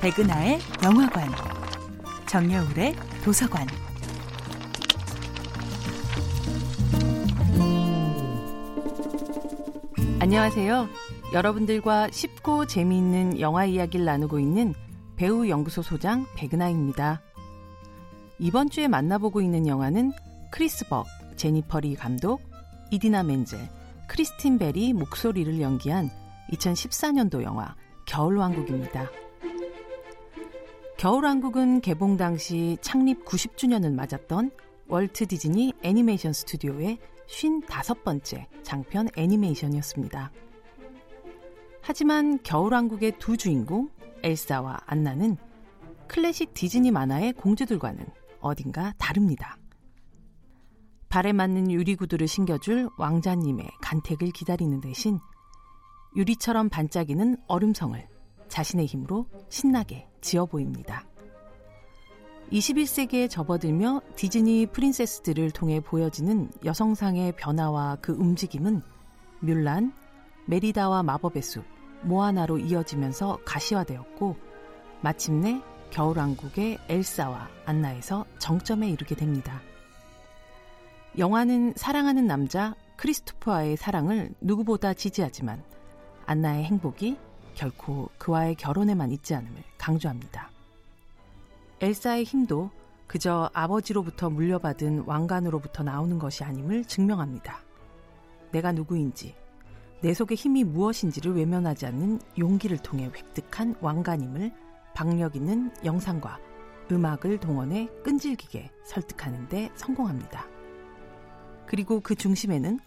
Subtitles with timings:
[0.00, 1.28] 백은하의 영화관,
[2.28, 3.66] 정여울의 도서관.
[10.20, 10.88] 안녕하세요.
[11.32, 14.72] 여러분들과 쉽고 재미있는 영화 이야기를 나누고 있는
[15.16, 17.20] 배우 연구소 소장 백은하입니다.
[18.38, 20.12] 이번 주에 만나보고 있는 영화는
[20.52, 22.40] 크리스 벅, 제니퍼 리 감독,
[22.92, 23.68] 이디나 멘젤,
[24.06, 26.08] 크리스틴 벨이 목소리를 연기한
[26.52, 27.74] 2014년도 영화
[28.06, 29.10] 겨울왕국입니다.
[30.98, 34.50] 겨울왕국은 개봉 당시 창립 90주년을 맞았던
[34.88, 36.98] 월트 디즈니 애니메이션 스튜디오의
[37.28, 40.32] 55번째 장편 애니메이션이었습니다.
[41.82, 43.88] 하지만 겨울왕국의 두 주인공
[44.24, 45.36] 엘사와 안나는
[46.08, 48.04] 클래식 디즈니 만화의 공주들과는
[48.40, 49.56] 어딘가 다릅니다.
[51.08, 55.20] 발에 맞는 유리구두를 신겨줄 왕자님의 간택을 기다리는 대신
[56.16, 58.17] 유리처럼 반짝이는 얼음성을
[58.48, 61.04] 자신의 힘으로 신나게 지어 보입니다.
[62.52, 68.82] 21세기에 접어들며 디즈니 프린세스들을 통해 보여지는 여성상의 변화와 그 움직임은
[69.40, 69.92] 뮬란,
[70.46, 71.64] 메리다와 마법의 숲,
[72.02, 74.36] 모아나로 이어지면서 가시화되었고
[75.02, 75.60] 마침내
[75.90, 79.60] 겨울왕국의 엘사와 안나에서 정점에 이르게 됩니다.
[81.16, 85.62] 영화는 사랑하는 남자 크리스토퍼와의 사랑을 누구보다 지지하지만
[86.26, 87.16] 안나의 행복이
[87.58, 90.48] 결코 그와의 결혼에만 있지 않음을 강조합니다.
[91.80, 92.70] 엘사의 힘도
[93.08, 97.58] 그저 아버지로부터 물려받은 왕관으로부터 나오는 것이 아님을 증명합니다.
[98.52, 99.34] 내가 누구인지,
[100.02, 104.52] 내 속의 힘이 무엇인지를 외면하지 않는 용기를 통해 획득한 왕관임을
[104.94, 106.38] 박력 있는 영상과
[106.92, 110.46] 음악을 동원해 끈질기게 설득하는데 성공합니다.
[111.66, 112.78] 그리고 그 중심에는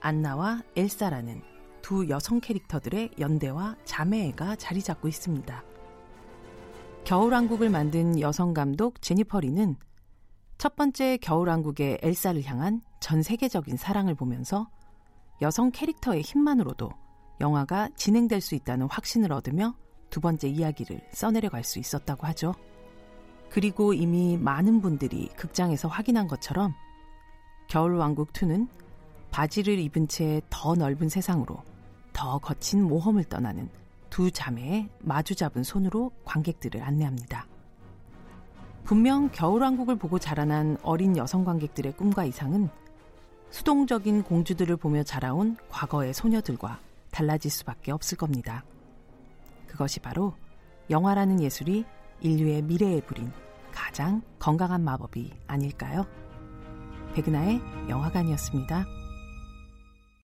[0.00, 1.42] 안나와 엘사라는
[1.84, 5.62] 두 여성 캐릭터들의 연대와 자매애가 자리 잡고 있습니다.
[7.04, 9.76] 겨울왕국을 만든 여성 감독 제니퍼 리는
[10.56, 14.70] 첫 번째 겨울왕국의 엘사를 향한 전 세계적인 사랑을 보면서
[15.42, 16.88] 여성 캐릭터의 힘만으로도
[17.42, 19.76] 영화가 진행될 수 있다는 확신을 얻으며
[20.08, 22.54] 두 번째 이야기를 써내려갈 수 있었다고 하죠.
[23.50, 26.72] 그리고 이미 많은 분들이 극장에서 확인한 것처럼
[27.68, 28.68] 겨울왕국 2는
[29.30, 31.73] 바지를 입은 채 더 넓은 세상으로
[32.14, 33.68] 더 거친 모험을 떠나는
[34.08, 37.46] 두 자매의 마주 잡은 손으로 관객들을 안내합니다.
[38.84, 42.70] 분명 겨울왕국을 보고 자라난 어린 여성 관객들의 꿈과 이상은
[43.50, 46.78] 수동적인 공주들을 보며 자라온 과거의 소녀들과
[47.10, 48.64] 달라질 수밖에 없을 겁니다.
[49.66, 50.34] 그것이 바로
[50.90, 51.84] 영화라는 예술이
[52.20, 53.32] 인류의 미래에 부린
[53.72, 56.06] 가장 건강한 마법이 아닐까요?
[57.14, 59.03] 백은하의 영화관이었습니다.